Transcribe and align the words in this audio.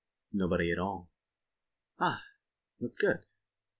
"Nobody 0.33 0.71
at 0.71 0.79
all." 0.79 1.11
"Ah! 1.99 2.23
That's 2.79 2.97
good." 2.97 3.23